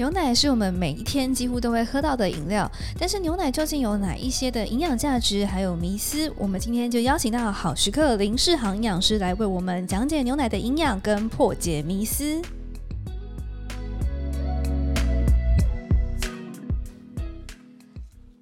[0.00, 2.66] 牛奶是我们每一天几乎都会喝到的饮料，
[2.98, 6.32] 但是牛奶究竟有哪一些的营养价值，还有迷思？
[6.38, 12.40] 我们今天就邀请到好食课林世航营养师来为我们讲解牛奶的营养跟破解迷思。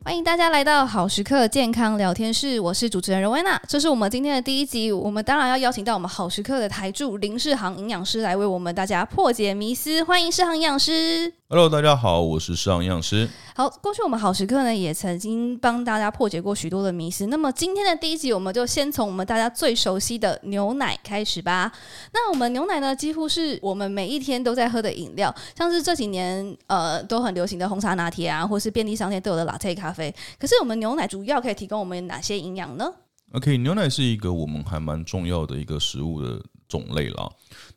[0.05, 11.33] 欢迎大家来到好食课健康聊天室，我是主持人荣威娜，这是我们今天的第一集，我们当然要邀请到我们好食课的台柱林世航营养师来为我们大家破解迷思，欢迎世航营养师。
[11.51, 13.27] Hello，大家好，我是世航营养师。
[13.57, 17.29] 好，过去我们好时刻呢也曾经帮大家破解过许多的迷思。
[17.29, 21.73] 那么今天的第一集，我们就先从我们大家最熟悉的牛奶开始吧。
[22.13, 30.15] 那我们牛奶呢，几乎是我们每一天都在喝的饮料，像是这几年呃都很流行的红茶拿铁啊，或是便利商店都有的 Latte 咖啡。
[30.39, 32.93] 可是我们牛奶主要可以提供我们哪些营养呢
[33.33, 37.29] ？OK，牛奶是一个我们还蛮重要的一个食物的种类啦。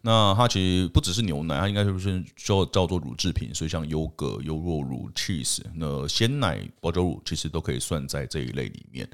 [0.02, 9.10] 那它其实不只是牛奶，它应该就是叫叫做乳制品，所以像优格、优酪乳、cheese，那鲜奶、保久乳其实都可以算在这一类里面。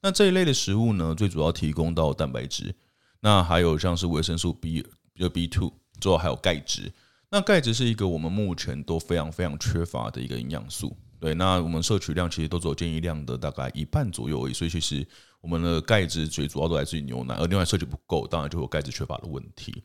[0.00, 2.74] 那这一类的食物呢，最主要提供到蛋白质，
[3.20, 6.92] 那还有像是维生素 B，就 B two，最后还有钙质。
[7.30, 10.96] 那钙质是一个我们目前都非常非常缺乏的一个营养素。
[11.20, 15.04] 对，那我们摄取量其实都只有建议量的大概一半左右而已，所以其实
[15.40, 19.82] 我们的钙质最主要都来自于牛奶，而牛奶摄取不够，当然就有钙质缺乏的问题。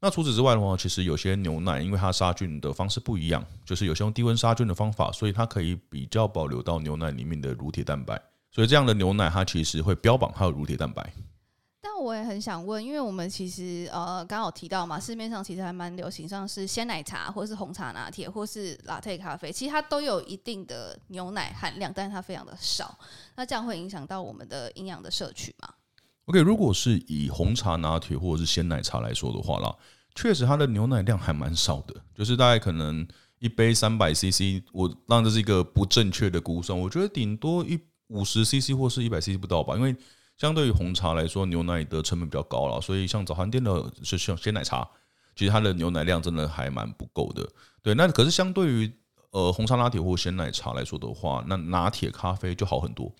[0.00, 8.20] 那除此之外的话，其实有些牛奶，因为它杀菌的方式不一样，就是有些用低温杀菌的方法，所以它可以比较保留到牛奶里面的乳铁蛋白。
[8.50, 11.12] 所以这样的牛奶，它其实会标榜它有乳铁蛋白。
[12.04, 22.98] 我也很想问，因为我们其实呃刚好提到嘛，市面上其实还蛮流行，像是鲜奶茶，或是红茶拿铁，或是 Latte 咖啡，其实它都有一定的牛奶含量，但是它非常的少。
[23.36, 25.68] 那这样会影响到我们的营养的摄取吗
[26.26, 29.74] ？OK，如果是以红茶拿铁或者是鲜奶茶来说的话啦，
[30.14, 33.06] 确实它的牛奶量还蛮少的，就是大概可能
[33.38, 37.78] 一杯三百 CC，我当这是一个不正确的估算，我觉得顶多一
[38.08, 39.94] 五十 CC 或是一百 CC 不到吧，因为
[40.36, 44.88] 相对于红茶来说，牛奶的成本比较高了，所以像早餐店的是像鲜奶茶，
[45.36, 47.48] 其实它的牛奶量真的还蛮不够的。
[47.82, 48.92] 对，那可是相对于
[49.30, 53.12] 呃红茶拿铁或鲜奶茶来说的话，那拿铁咖啡就好很多。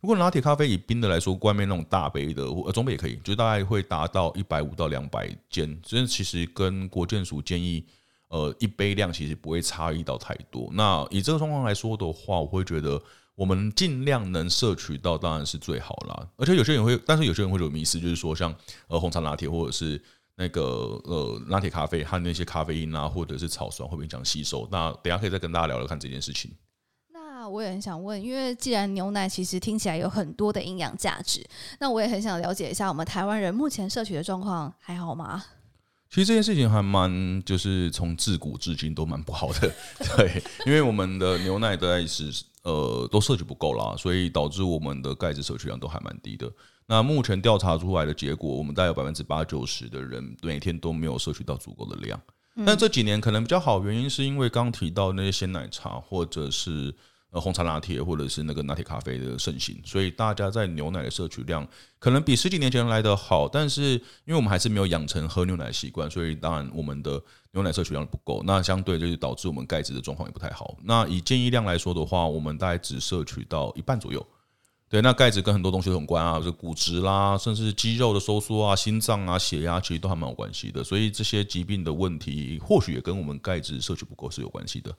[0.00, 5.78] 如果拿铁咖啡以冰的来说，外面那种大杯的，呃，中杯也可以，就大概会达到一百五到两百间。
[5.82, 7.82] 这其实跟国健署建议，
[8.28, 10.68] 呃，一杯量其实不会差异到太多。
[10.72, 13.02] 那以这个状况来说的话，我会觉得
[13.34, 16.28] 我们尽量能摄取到当然是最好啦。
[16.36, 18.54] 而且有些人会，但是有些人会有迷思，就是说像
[18.88, 20.00] 呃红茶拿铁或者是
[20.36, 20.62] 那个
[21.04, 24.68] 呃拿铁咖啡，它那些咖啡因啊或者是草酸会不会影响吸收？
[24.70, 26.50] 那等下可以再跟大家聊聊看这件事情。
[27.12, 31.44] 那我也很想问，因为既然牛奶其实听起来有很多的营养价值，
[31.78, 35.44] 那我也很想了解一下，我们台湾人目前摄取的状况还好吗？
[36.08, 39.72] 其实这件事情还蛮，就是从自古至今都蛮不好的，
[40.16, 42.32] 对，因为我们的牛奶的钙质
[42.64, 46.52] 呃都摄取不够啦，所以导致我们的钙质摄取量都还蛮低的。
[46.86, 52.20] 那目前调查出来的结果，我们大概有百分之八九十的人每天都没有摄取到足够的量。
[52.56, 56.94] 嗯、但这几年可能比较好，原因是因为刚提到那些鲜奶茶或者是。
[57.34, 61.66] 呃，红茶拿铁或者是那个拿铁咖啡的盛行，所以大家在牛奶的摄取量
[61.98, 70.76] 可能比十几年前来得好，但是因为我们还是没有养成喝牛奶的习惯，所以当然我们的牛奶摄取量不够，那相对就是导致我们钙质的状况也不太好。
[70.84, 74.24] 那以建议量来说的话，我们大概只摄取到一半左右。
[74.88, 80.84] 对，那钙质跟很多东西都有关啊，就骨质啦，甚至肌肉的收缩啊、心脏啊、血压，其实都还蛮有关系的。
[80.84, 84.94] 所以这些疾病的问题，或许也跟我们钙质摄取不够是有关系的。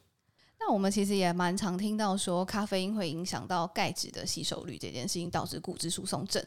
[0.68, 6.44] 那我们其实也蛮常听到说，咖啡因会影响到钙质的吸收率这件事情，导致骨质疏松症。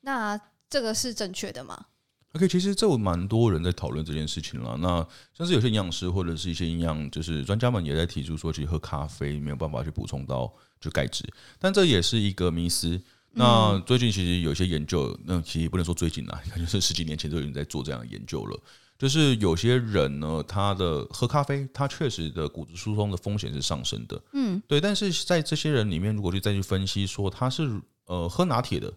[0.00, 0.40] 那
[0.70, 1.84] 这个是正确的吗
[2.32, 4.74] ？OK，其实这有蛮多人在讨论这件事情了。
[4.78, 5.06] 那
[5.36, 10.50] 像是有些营养师或者是一些营养就是专家们也在提出说，其实喝咖啡没有办法去补充到
[10.80, 11.22] 就钙质，
[11.58, 12.98] 但这也是一个迷思。
[13.32, 18.58] 那最近其实有些研究，那其实不能说最近啦， 感觉是十几年前就已经在做这样的研究了。
[18.98, 24.20] 就是有些人呢，他的喝咖啡，他确实的骨质疏松的风险是上升的。
[24.32, 24.80] 嗯，对。
[24.80, 28.92] 但是在这些人里面，如果去再去分析说他是呃喝拿铁的，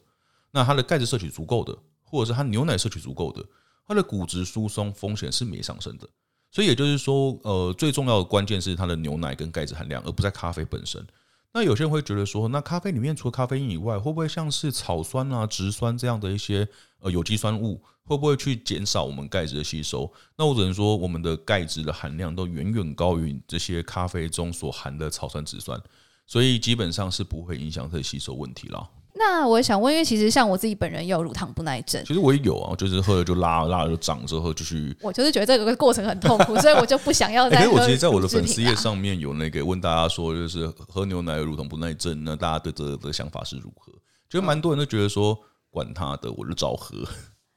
[0.50, 3.46] 那他的钙质摄取足够的，或者是他牛奶摄取足够的，
[3.88, 6.10] 他的骨质疏松风险是没上升的。
[6.50, 11.06] 所以也就是说，呃，最重要的关键是他的牛奶跟钙质含量，而不在咖啡本身。
[11.54, 16.66] 那有些人会觉得说，那咖啡里面除了咖啡因以外，会不会像是草酸啊、植酸这样的一些
[17.00, 20.12] 呃有机酸物，会不会去减少我们钙质的吸收？
[20.38, 25.78] 那我只能说，我们的钙质的含量都远远高于这些咖啡中所含的草酸、植酸，
[26.26, 28.88] 所以基本上是不会影响它的吸收问题啦。
[29.24, 34.96] 那我也想问，因为其实像我自己本人也有乳糖不耐症，其实我也有啊，就是喝了就拉，拉了就涨，之后就去。
[35.02, 37.70] 我就是觉得这个过程很痛苦， 所以我就不想要再喝、欸。
[37.70, 43.94] 可是我其实在我的粉丝页上面有那个问大家说，就是喝牛奶有乳糖不耐症，那大家对这个的想法是如何？
[44.28, 45.38] 就蛮多人都觉得说，
[45.70, 46.98] 管他的，我就照喝。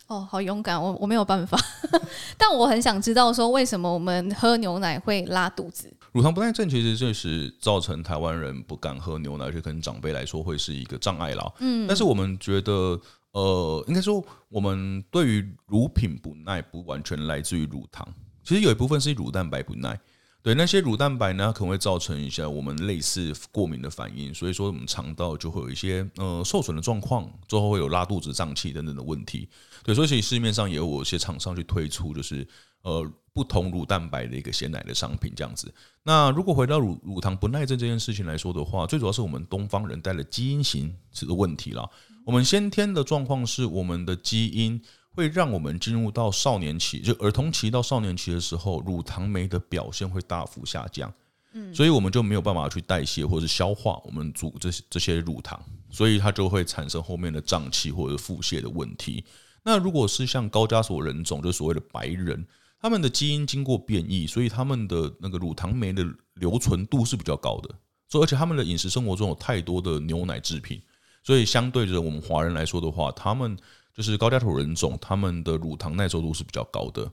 [0.06, 1.58] 哦，好勇敢，我我没有办法，
[2.36, 5.90] 但我很想知道说，为什么我们喝牛奶会拉肚子？
[6.12, 11.52] 乳糖不耐症其实就是造成台湾人不敢喝牛奶，而且可能长辈来说会是一个障碍啦。
[11.60, 13.00] 嗯，但是我们觉得，
[13.32, 18.06] 呃，应该说我们对于乳品不耐不完全来自于乳糖，
[18.44, 19.98] 其实有一部分是乳蛋白不耐。
[20.44, 29.48] 对，那些乳蛋白呢，可能会造成一下我们类似过敏的反应，所以说我们肠道就会有一些呃受损的状况，最后会有拉肚子、胀气等等的问题。
[29.82, 32.46] 对，所以其实市面上也有一些厂商去推出，就是
[32.82, 35.72] 呃不同乳蛋白的一个鲜奶的商品这样子。
[36.02, 41.88] 那如果回到乳乳糖不耐症这件事情来说的话，最主要是我们东方人带了基因型这个问题啦。
[42.26, 44.78] 我们先天的状况是我们的基因。
[45.14, 51.12] 会让我们进入到少年期，就儿童期到少年期的时候，乳糖酶的表现会大幅下降，
[51.52, 59.24] 嗯，所以我们就没有办法去代谢或者是消化我们煮这些这些乳糖，所以它就会产生后面的胀气或者腹泻的问题。
[59.62, 62.44] 那如果是像高加索人种，就所谓的白人，
[62.80, 67.72] 他们的基因经过变异，所以他们的那个乳糖酶的留存度是比较高的，
[68.08, 70.82] 所以而且他们的饮食生活中有太多的牛奶制品，
[71.22, 73.56] 所以相对着我们华人来说的话，他们。
[73.94, 77.10] 就是高加索人种，他们的乳糖耐受度是比较高的。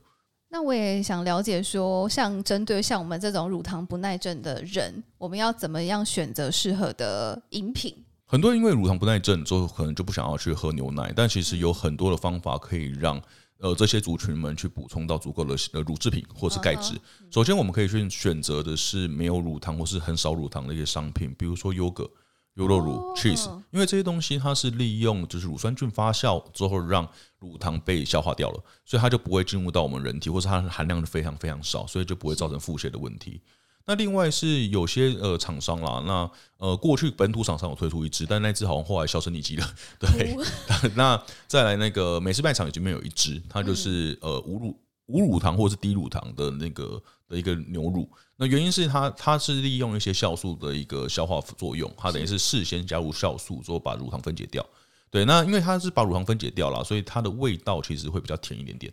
[0.49, 7.95] 那我也想了解说，像针对像我们这种乳糖不耐症的人，我们要怎么样选择适合的饮品？
[8.25, 13.21] 很多人因为乳糖不耐症之后，可能就不想要去喝牛奶，但其实有很多的方法可以让
[13.59, 16.99] 呃这些族群们去补充到足够的呃乳制品或是钙质。
[17.29, 22.09] 首先，我们可以去选择的是没有乳糖或是很少乳糖的一些商品，比如说优格。
[22.55, 27.07] 优酪乳、cheese，因为这些东西它是利用就是乳酸菌发酵之后让
[27.39, 33.41] 乳糖被消化掉了，所以它就不会进入到我们人体，或是它的含量是非常非常少，所以就不会造成腹泻的问题。
[33.85, 39.67] 那另外是有些呃厂商啦，那呃过去本土厂商有推出一支，但那支好像后来销声匿迹了。
[39.99, 40.37] 对，
[40.95, 44.79] 那再来那个美式卖场已经没有一支，它就是呃无乳
[45.11, 48.09] 无乳糖或者是低乳糖的那个的一个牛乳。
[48.37, 54.65] 那原因是它，它是利用一些酵素的一个消化作用，它等于是事先加入酵素，之后把乳糖分解掉。
[55.09, 58.91] 对，那因为它是把乳糖分解掉了，所以它的味道其实会比较甜一点点。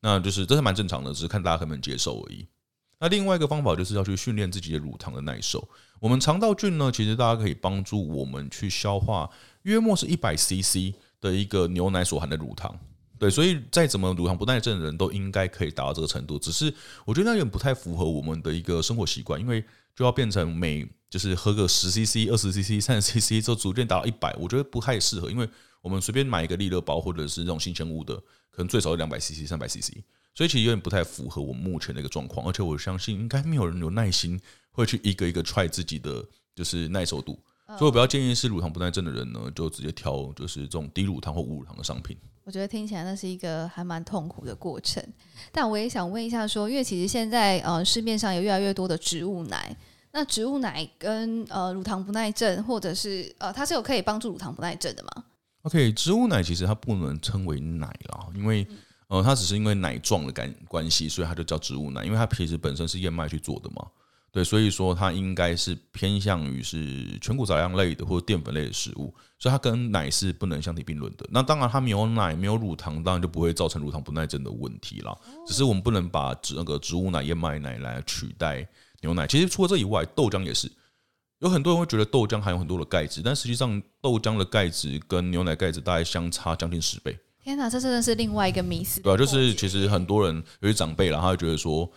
[0.00, 2.46] 那就是这是蛮正常的，只是看大家能不能接受而已。
[2.98, 5.66] 那另外一个方法就是要去训练自己的乳糖的耐受。
[6.00, 9.30] 我们肠道菌呢，其实大家可以帮助我们去消化
[9.62, 12.78] 约莫是一百 CC 的一个牛奶所含的乳糖。
[13.20, 16.72] 对，所以再怎么乳糖不耐症的人都应该可以达到这个程度，只是
[17.04, 19.62] 我觉得那有点不太符合我们的一个生活习惯，因为
[19.94, 25.46] 就要变成每就是喝个十 CC、二十 CC、三十 CC 之后逐渐达到一百，我觉得不太适合，因为
[25.82, 28.16] 我们随便买一个利乐包或者是这种新鲜物的，
[28.50, 29.98] 可能最少有两百 CC、三百 CC，
[30.34, 34.40] 所以其实有点不太符合我们目前的一个状况，而且我相信应该没有人有耐心
[34.70, 36.26] 会去一个一个 try 自己的
[36.56, 37.38] 就是耐受度。
[37.78, 42.16] 所以我比较建议是乳糖不耐症的人呢，就直接挑就是这种低乳糖或无乳糖的商品。
[42.44, 45.02] 我觉得听起来那是一个还蛮痛苦的过程。
[45.52, 49.76] 但我也想问一下说，因为其实现在呃市面上有越来越多的植物奶，
[50.12, 55.24] 那植物奶跟呃乳糖不耐症，或者是呃它是有可以帮助乳糖不耐症的吗
[55.62, 58.66] ？OK，植物奶其实它不能称为奶啦，因为
[59.08, 63.86] 呃它只是因为奶状的感关系，所以它就叫植物奶，因为它其实本身是燕麦去做的嘛。
[64.32, 71.26] 对，所以说它应该是偏向于是全谷杂粮类的或者淀粉类的食物，所以它跟奶是不能相提并论的。
[71.30, 75.18] 那当然，它没有奶，没有乳糖，当然就不会造成乳糖不耐症的问题了。
[75.44, 78.64] 只是我们不能把植那个植物奶、燕麦奶来取代
[79.00, 79.26] 牛奶。
[79.26, 80.70] 其实除了这以外，豆浆也是。
[81.40, 87.18] 有很多人会觉得豆浆含有很多的钙质，但实际上豆浆的钙质跟牛奶钙质大概相差将近十倍。
[87.42, 89.00] 天哪，这真的是另外一个迷思。
[89.00, 91.90] 对啊，就是其实很多人有些长辈啦，他会觉得说，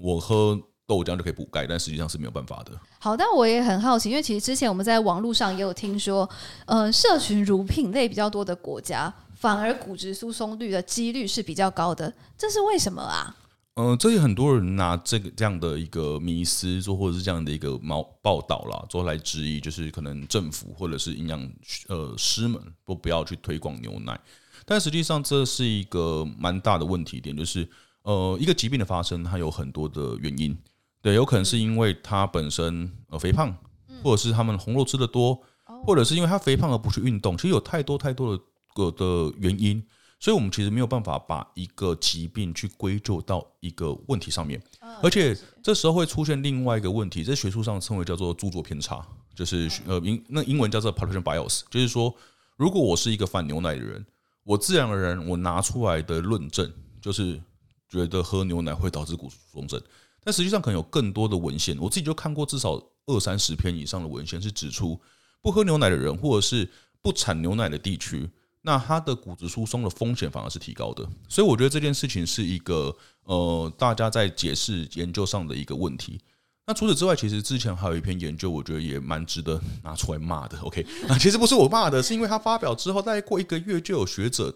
[0.00, 0.62] 我喝。
[0.86, 2.72] 豆浆就可以补钙，但实际上是没有办法的。
[2.98, 6.28] 好，但我也很好奇，因为其实之前我们在网络上也有听说，
[6.66, 13.34] 呃，社群乳品类比较多的国家，反而骨质疏松率的几率是比较高的，这是为什么啊？
[13.74, 21.50] 嗯、呃，这里很多人拿这个这样的一个迷思，说或者是这样的一个报报道啦，做来质疑，就是可能政府或者是营养
[21.88, 24.18] 呃师们都不要去推广牛奶，
[24.64, 27.68] 但实际上这是一个蛮大的问题点，就是
[28.04, 30.56] 呃，一个疾病的发生，它有很多的原因。
[31.06, 33.56] 对，有可能是因为他本身呃肥胖，
[34.02, 35.40] 或者是他们红肉吃的多，
[35.84, 38.42] 或者是因为他肥胖而不去运动，其实有太多太多的
[38.74, 39.80] 个的原因，
[40.18, 44.60] 所以我们其实没有办法把一个疾病去归咎到一个问题上面，
[45.00, 45.32] 而且
[45.62, 52.12] 这时候会出现另外一个问题，在学术上称为叫做著作偏差，就是呃英那英文叫做 population bias，就是说
[52.56, 54.04] 如果我是一个反牛奶的人，
[54.42, 56.68] 我自然而然我拿出来的论证
[57.00, 57.40] 就是
[57.88, 59.80] 觉得喝牛奶会导致骨质疏松症。
[60.26, 65.00] 但实际上可能有更多的文献，我自己就看过至少二三十篇以上的文献，是指出
[65.40, 66.68] 不喝牛奶的人，或者是
[67.00, 68.28] 不产牛奶的地区。
[68.62, 72.92] 那他的骨质疏松的风险反而是提高的，所以我觉得这件事情是一个
[73.22, 76.20] 呃，大家在解释研究上的一个问题。
[76.66, 80.58] 那除此之外，其实之前还有一篇研究，我觉得也蛮值得拿出来骂的。
[80.62, 84.52] OK，啊，其实不是我骂的，是因为它发表之后，大概过一个月就有学者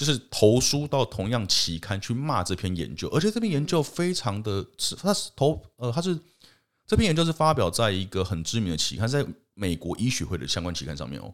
[0.00, 4.64] 就是投书到同样期刊去骂这篇研究，而且这篇研究非常的，
[4.98, 6.18] 它是投呃，它是
[6.86, 11.30] 这篇研究是发表在一个很知名的期刊，在美国医学会的相关期刊上面哦。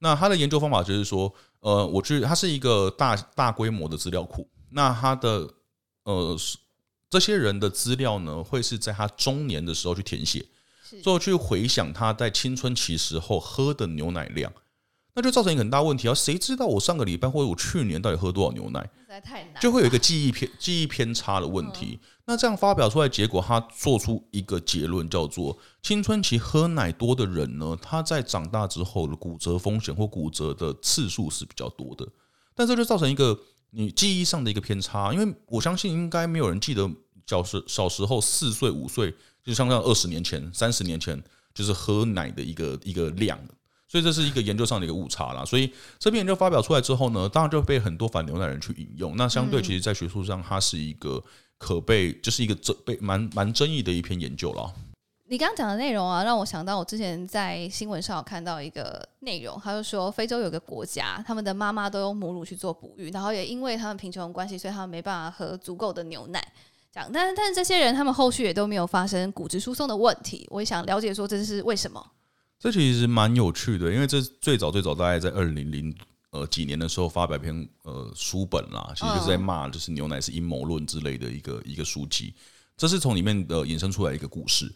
[0.00, 4.46] 那他的研究方法就是说，呃，我觉得它是一个大大规模的资料库。
[4.68, 5.48] 那他的
[6.02, 6.36] 呃，
[7.08, 10.44] 这些人的资料呢，会是在他中年的时候去填写，
[11.02, 14.52] 最后去回想他在青春期时候喝的牛奶量。
[15.14, 16.14] 那就造成一个很大问题啊！
[16.14, 18.80] 谁知道我上个礼拜或者我去年到底喝多少牛奶？
[18.80, 22.00] 实在太难就会有一个记忆偏记忆偏差的问题。
[22.24, 32.08] 那这样发表出来结果，他做出一个结论，叫做青春期喝奶多的人呢，他在长大之后的骨折风险或骨折的次数是比较多的。
[32.54, 33.38] 但这就造成一个
[33.70, 36.90] 你记忆上的一个偏差，因为我相信应该没有人记得
[37.26, 39.14] 小时小时候四岁五岁，
[39.44, 43.38] 就像像二十年前、三十年前，就是喝奶的一个一个量。
[43.92, 45.44] 所以这是一个研究上的一个误差啦。
[45.44, 49.14] 所以这篇研究发表出来之后呢，当然就被很多反牛奶人去引用。
[49.18, 51.22] 那相对其实，在学术上，它是一个
[51.58, 54.72] 可被就是一个争被蛮蛮争议的一篇研究了。
[55.28, 66.42] 你刚刚讲的内容啊，让我想到我之前在新闻上有看到一个内容，他就说非洲有个国家，他们的妈妈都用母乳去做哺育，然后也因为他们贫穷的关系，所以他们没办法喝足够的牛奶。
[66.90, 70.46] 这样，但但是这些人他们后续也都没有发生骨质疏松的问题。
[70.50, 72.02] 我也想了解说，这是为什么？
[72.62, 75.92] 这其实蛮有趣的，因为这最早最早大概在二零零
[76.30, 82.32] 呃几年的时候发表篇呃书本啦，其实就是在骂就是牛奶是阴谋论之类的一个一个书籍。
[82.76, 84.72] 这是从里面的衍生出来一个故事，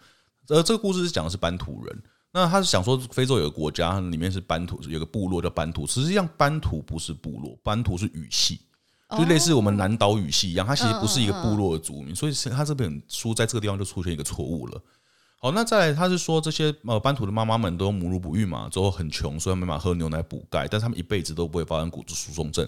[0.49, 2.03] 呃，这个故事是讲的是班图人。
[2.33, 5.87] 那他是想说非洲有个国家里面是班图，有个部落叫班图。
[5.87, 8.61] 实际上班图不是部落，班图是语系，
[9.17, 14.83] 就类似我们南岛语系一样，它其实不是一个部落的族民，所以他这本书在这个地方就出现一个错误了。
[15.39, 22.67] 好，那再来，他是说这些呃班图的妈妈们都母乳哺育嘛，之后很穷，所以没办法喝牛奶补钙，但他们一辈子都不会发生骨质疏松症。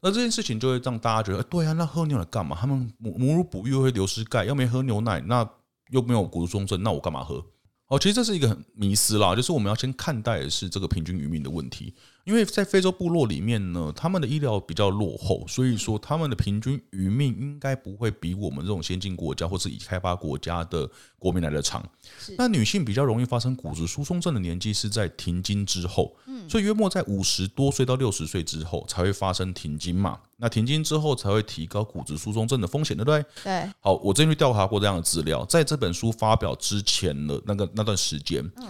[0.00, 2.56] 那这件事情就会让大家觉得，欸、对啊，那喝牛奶干嘛？
[2.58, 5.48] 他们母母乳哺育会流失钙，要没喝牛奶，那
[5.90, 7.44] 又没有骨质疏松症，那我干嘛喝？
[7.88, 11.94] 哦，其实这是一个很迷思啦，就是我们要先看待的是这个平均余命的问题。
[12.26, 20.90] 因为在非洲部落里面呢，他们的医疗比较落后，所以说他们的平均余命应该不会比我们这种先进国家或是已开发国家的
[21.20, 21.88] 国民来的长。
[22.36, 30.18] 那女性比较容易发生骨质疏松症的年纪是在停经之后，嗯所以约莫在五十多岁到六十岁之后才会发生停经嘛。
[30.38, 33.24] 那停经之后才会提高骨质疏松症的风险，对不对？
[33.44, 33.70] 对。
[33.78, 38.66] 好，我最近去调查过这样的资料，在这本书发表之前的那个那段时间，嗯。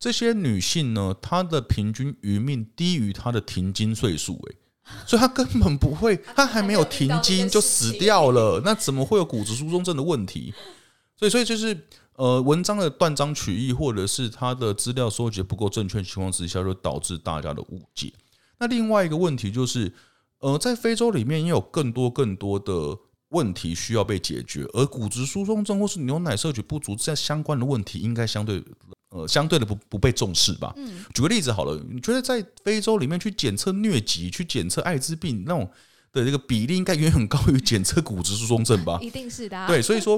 [0.00, 4.56] 这些女性呢，她的平均余命低于她的停经岁数，哎，
[5.06, 10.54] 所以她根本不会， 她还没有停经就死掉了，那怎么会有骨质疏松症的问题？
[11.18, 18.10] 所以，所以就是呃，文章的断章取义，或者是她的资料收集不够正确情况之下，就导致大家的误解。
[18.58, 19.92] 那另外一个问题就是，
[20.38, 22.72] 呃，在非洲里面也有更多更多的
[23.30, 28.62] 问题需要被解决，而骨质疏松症或是牛奶摄取不足这相关的问题，应该相对。
[29.12, 30.72] 呃，相对的不不被重视吧。
[30.76, 35.68] 嗯，举个例子好了，你觉得在非洲里面去检测疟疾、去检测艾滋病那种
[36.12, 39.00] 的这个比例，应该远远高于检测骨质疏松症吧？
[39.02, 39.58] 一定是的。
[39.66, 40.16] 对，所以说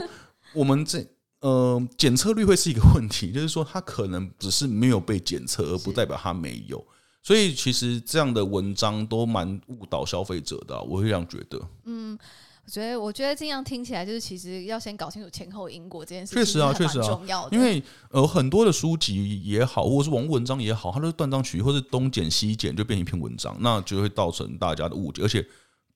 [0.52, 1.02] 我们这
[1.40, 6.86] 呃检测率会是一个问题，就是说它可能只是没有被检测，而不代表它没有。
[7.22, 11.58] 所以其实这样的文章都蛮误导消费者的，我会这样觉得。
[11.86, 12.18] 嗯。
[12.64, 25.44] 我觉得，我觉得这样听起来就是，其实要先搞清楚前后因果这件事情，确实啊，确实啊，因为呃，很多的书籍也好，或者是网文章也好，它都是断章取义，或是东剪西剪就变一篇文章，那就会造成大家的误解，而且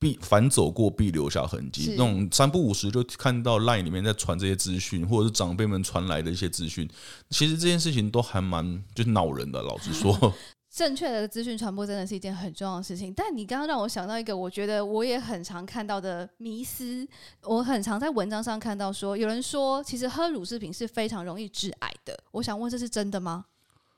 [0.00, 1.90] 必反走过必留下痕迹。
[1.90, 6.88] 那种三不五时就看到 LINE 里面在传这些资讯，或者是长辈们传来的一些资讯，
[7.30, 10.34] 其实这件事情都还蛮就是恼人的，老实说。
[10.76, 17.08] 正确的资讯传播真的是一件很重要的事情，但你刚刚让我想到一个，我觉得我也很常看到的迷思，
[17.44, 23.46] 我很常在文章上看到说，有人说其实喝乳制品是非常容易致癌的，我想问这是真的吗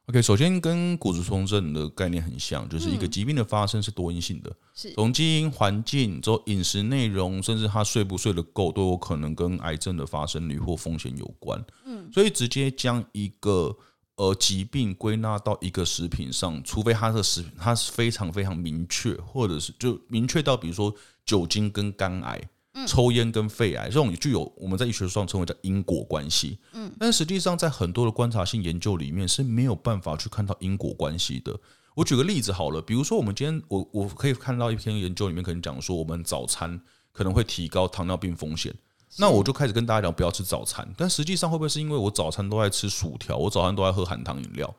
[0.06, 11.60] ？OK，首先跟骨质疏松症的概念很像，就是一个疾病的发生是多因性的，是从基因、环境、之后饮食内容，甚至他睡不睡得够，都有可能跟癌症的发生率或风险有关。
[11.84, 13.76] 嗯，所以直接将一个。
[14.18, 20.94] 呃疾病归纳到一个食品上，除非它的食品它是非常非常明确，或者是就明确到比如说
[21.24, 22.38] 酒精跟肝癌。
[22.86, 31.58] 抽烟跟肺癌这种具有我们在医学上称为叫因果关系，嗯，但实际上在很多的观察性研究里面是没有办法去看到因果关系的。
[31.96, 38.72] 我举个例子好了，比如说我们今天我我可以看到一篇研究里面可能讲说我们早餐可能会提高糖尿病风险，
[39.18, 44.74] 那我就开始跟大家讲不要吃早餐，但实际上会不会是因为我早餐都在吃薯条，我早餐都在喝含糖饮料？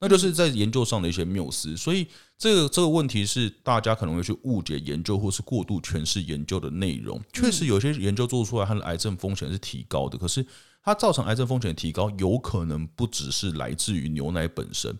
[0.00, 7.20] 那就是在研究上的一些谬思，所以这个这个问题是大家可能会去误解研究或是过度诠释研究的内容。
[7.32, 10.46] 确实，有些研究做出来，它的癌症风险是提高的，可是
[10.84, 14.96] 它造成癌症风险提高，有可能不只是来自于牛奶本身。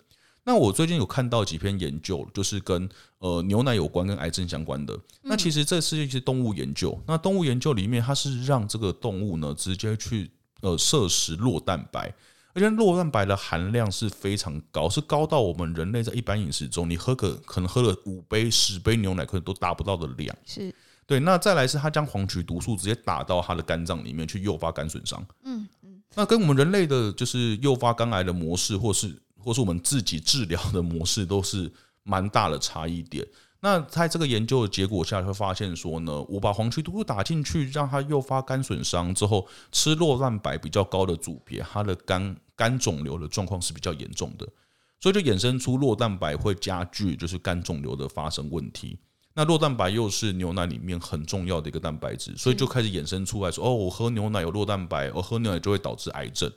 [0.49, 2.89] 那我最近有看到几篇研究，就是跟
[3.19, 4.99] 呃牛奶有关、跟癌症相关的。
[5.21, 6.99] 那其实这是一些动物研究。
[7.07, 10.31] 那动物研究里面，它是让这个动物呢直接去
[10.63, 12.11] 呃摄食酪蛋白。
[12.55, 20.35] 而且酪蛋白的含量是非常高，是高到我们人类在一般饮食中，你喝个可能喝了五杯、十杯牛奶，可能都达不到的量。
[20.47, 20.75] 是
[21.07, 21.21] 对。
[21.21, 25.23] 那再来是它将黄曲毒素直接打到它的肝脏里面去，诱发肝损伤。
[25.45, 26.03] 嗯嗯。
[26.15, 33.27] 那跟我们人类的就是诱发肝癌的模式，或是或是我们自己治疗的模式，都是蛮大的差异点。
[33.61, 44.47] 那在这个研究的结果下，会发现说呢，我把黄曲毒素打进去，让它诱发肝损伤之后，吃酪蛋白比较高的组别，它的肝肝肿瘤的状况是比较严重的，
[45.01, 48.97] 所以就衍生出酪蛋白会加剧就是肝肿瘤的发生问题。
[49.35, 56.49] 那酪蛋白又是牛奶里面很重要的一个蛋白质，所以就开始衍生出来说，哦，我喝牛奶有酪蛋白，我喝牛奶就会导致癌症。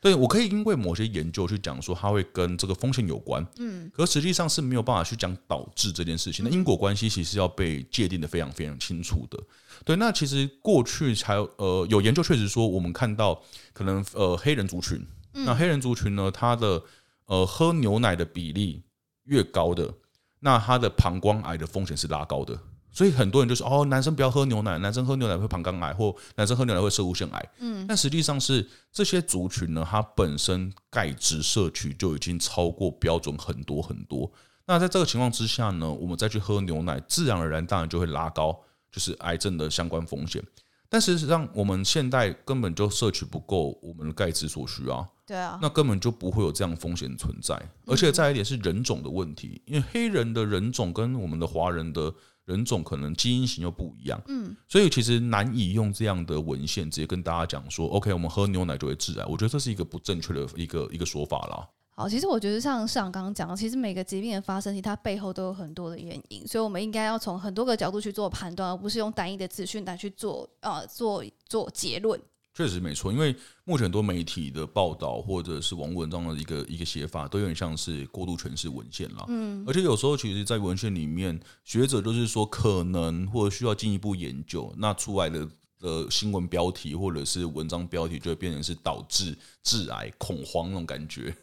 [0.00, 6.42] 对，我可以因为某些研究去讲说它会跟这个风险有关，嗯，可实际上是没有办法去讲导致这件事情。
[6.42, 9.38] 那因果关系其实要被界定的非常非常清楚的。
[9.84, 13.42] 对，那其实过去才有呃有研究确实说，我们看到
[13.74, 16.82] 可能呃黑人族群，那黑人族群呢，他的
[17.26, 18.82] 呃喝牛奶的比例
[19.24, 19.92] 越高的，
[20.38, 22.58] 那他的膀胱癌的风险是拉高的。
[22.92, 27.50] 所以很多人就说哦，男生不要喝牛奶，男生喝牛奶会膀胱癌，或男生喝牛奶会摄护腺癌。
[27.60, 34.30] 嗯，但实际上是这些族群呢，它本身钙质摄取就已经超过标准很多很多。
[34.66, 38.58] 那在这个情况之下呢，我们再去喝牛奶，自然而然当然就会拉高，
[38.90, 40.42] 就是癌症的相关风险。
[40.88, 45.08] 但事实上，我们现代根本就摄取不够我们的钙质所需啊。
[45.24, 47.56] 对啊，那根本就不会有这样风险存在。
[47.86, 52.12] 而且再一点是人种的问题，因为黑人的人种跟我们的华人的。
[52.44, 59.26] 人种可能基因型又不一样，嗯，所以其实难以用这样的文献直接跟大家讲说，OK，我们喝牛奶就会致癌。
[59.26, 61.68] 我觉得这是一个不正确的一个一个说法啦。
[61.94, 72.18] 好，其实我觉得像市长刚刚讲的，其实每个疾病的发生，其实它背后都有很多的原因，所以我们应该要从很多个角度去做判断，而不是用单一的资讯来去做呃做做结论。
[72.52, 73.34] 确实没错，因为
[73.64, 79.24] 目前很多媒体的报道或者是网络文章的一个一个写法，都有点像是过度诠释文献了。
[79.28, 85.48] 嗯，而且有时候其实，在文献里面，学者就是说可能或者需要进一步研究，那出来的
[85.80, 91.34] 呃新闻标题或者是文章标题，就会变成是导致致癌恐慌那种感觉。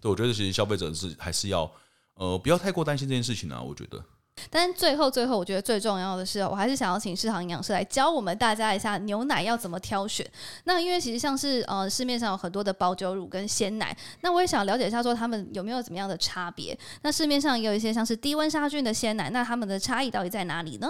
[0.00, 1.68] 对，我觉得其实消费者是还是要
[2.14, 4.04] 呃不要太过担心这件事情啊，我觉得。
[4.50, 10.26] 但最后，最后，我觉得最重要的是，我还是想要请市场营养师来教我们大家一下牛奶要怎么挑选。
[10.64, 16.76] 那因为其实像是呃市面上有很多的保酒乳跟鲜奶，那我也想了解一下，说他们有没有怎么样的差别？
[17.02, 20.88] 那市面上也有一些像是低温杀菌的鲜奶，那他们的差异到底在哪里呢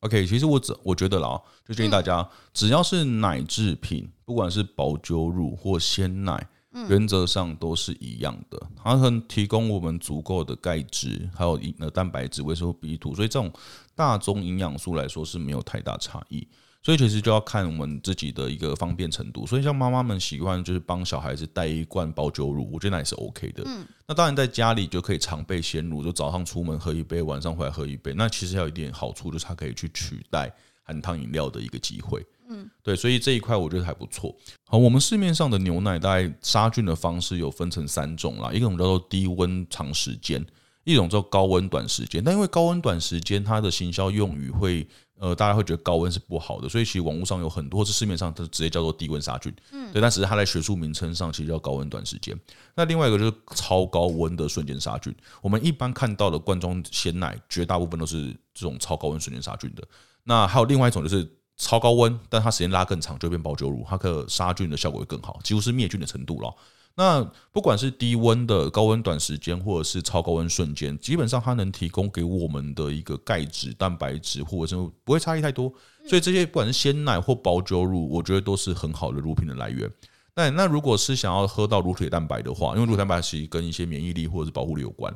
[0.00, 6.48] ？OK，其实我只我觉得啦，就建议大家，只要是奶制品，不管是保酒乳或鲜奶。
[6.88, 13.52] 原则上都是一样的，它能提供我们足够的钙质，还有呃蛋白质、维生素 B 族，所以这种
[13.94, 16.46] 大宗营养素来说是没有太大差异。
[16.80, 19.44] 所以其实就要看我们自己的一个方便程度。
[19.44, 23.64] 所以像妈妈们习惯就是帮小孩子带一罐保酒乳，我觉得那也是 OK 的。
[24.06, 28.14] 那当然在家里就可以常备鲜乳，就早上出门喝一杯，晚上回来喝一杯。
[28.16, 30.50] 那其实还有一点好处，就是它可以去取代
[30.84, 32.24] 含糖饮料的一个机会。
[32.50, 34.34] 嗯，对，所以这一块我觉得还不错。
[34.64, 40.44] 好，我们市面上的牛奶大概杀菌的方式有分成三种啦，一种叫做低温长时间，
[40.84, 42.24] 一种叫高温短时间。
[42.24, 44.86] 但因为高温短时间它的行销用语会，
[45.18, 49.54] 呃，大家会觉得高温是不好的，所以其实网络上有很多，是市面上它直接叫做低温杀菌。
[49.72, 52.34] 嗯，对，但只是它在学术名称上其实叫高温短时间。
[52.74, 55.14] 那另外一个就是超高温的瞬间杀菌。
[55.42, 59.82] 我们一般看到的罐装鲜奶，绝大部分都是这种超高温瞬间杀菌的。
[60.24, 61.30] 那还有另外一种就是。
[61.58, 66.54] 超高温，但它时间拉更长，就变保酒乳，它可杀菌的效果会更好，几乎是灭菌的程度了。
[66.94, 75.72] 那不管是低温的高温短时间，或者是超高温瞬间，基本上它能提供给我们的一个钙质、蛋白质，或者是不会差异太多。
[76.08, 79.88] 所以这些不管是鲜奶或保酒乳，我觉得都是很好的乳品的来源。
[80.34, 85.12] 但那如果是想要喝到乳铁蛋白的话，因为乳铁蛋白其实跟一些免疫力或者是保护力有关，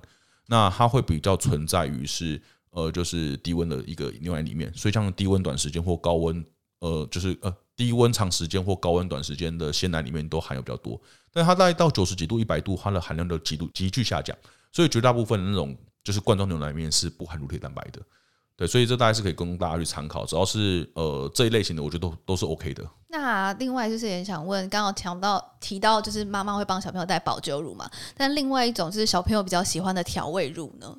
[0.46, 2.40] 那它会比较存在于是
[2.72, 6.44] 呃就是低温的一个牛奶里面，所以像低温短时间或高温
[6.80, 11.00] 呃就是呃低温长时间或高温短时间的鲜奶里面都含有比较多，
[11.32, 14.36] 但它大概到九十几度、一百度，它的含量都极度急剧下降，
[14.72, 18.00] 所以绝大部分的那种就是罐装牛奶里面是不含乳铁蛋白的。
[18.54, 22.86] 对，所以这大概是可以供大家去参考，只要是呃这一类型的，我觉得都都是 OK 的。
[23.08, 27.90] 那另外就是也想问，刚刚讲到提到就是妈妈会帮小朋友带保酒乳嘛？
[28.14, 30.94] 但另外一种是小朋友比较喜欢的调味乳呢？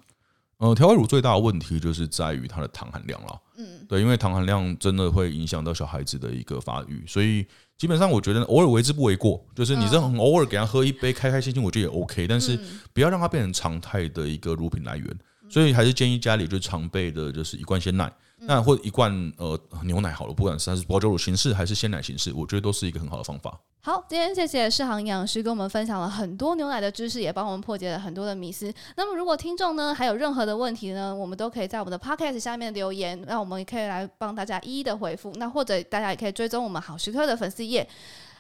[0.58, 3.42] 呃，调味乳最大的问题就是在于它的糖含量了。
[3.58, 7.46] 嗯，对，因为糖含量真的会影响到小孩子的一个发育，所以
[7.78, 9.44] 基本上我觉得偶尔为之不为过。
[9.54, 12.58] 就是你这很偶尔给他喝一杯，开开心心，我觉得也 OK，但是
[12.94, 15.08] 不要让它变成常态的一个乳品来源。
[15.54, 23.56] 所以还是建议家里就常备的，就是一罐鲜奶，那或者一罐呃牛奶好了，不管是它是保久乳形式还是鲜奶形式，我觉得都是一个很好的方法。
[23.82, 28.74] 好，今天谢谢世航营养师跟我们分享了很多牛奶的知识，也帮我们破解了很多的迷思。
[28.96, 35.32] 那么如果听众呢还有任何的问题呢，我们都可以在我们的 podcast 下面留言，那我们也可以来帮大家一一的回复。
[35.36, 37.88] 那或者大家也可以追踪我们好时刻的粉丝页。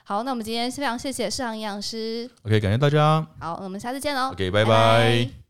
[0.05, 2.27] 好，那我们今天非常谢谢世航营养师。
[2.43, 3.21] OK，感谢大家。
[3.39, 4.31] 好，那我们下次见喽。
[4.31, 5.42] OK，拜拜。